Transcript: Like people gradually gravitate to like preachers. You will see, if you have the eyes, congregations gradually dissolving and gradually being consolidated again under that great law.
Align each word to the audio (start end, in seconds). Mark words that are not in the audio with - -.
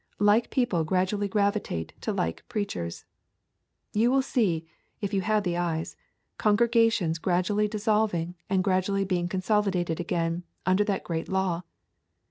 Like 0.17 0.49
people 0.49 0.83
gradually 0.83 1.27
gravitate 1.27 1.93
to 2.01 2.11
like 2.11 2.43
preachers. 2.49 3.05
You 3.93 4.09
will 4.09 4.23
see, 4.23 4.65
if 4.99 5.13
you 5.13 5.21
have 5.21 5.43
the 5.43 5.57
eyes, 5.57 5.95
congregations 6.39 7.19
gradually 7.19 7.67
dissolving 7.67 8.33
and 8.49 8.63
gradually 8.63 9.05
being 9.05 9.27
consolidated 9.27 9.99
again 9.99 10.41
under 10.65 10.83
that 10.85 11.03
great 11.03 11.29
law. 11.29 11.61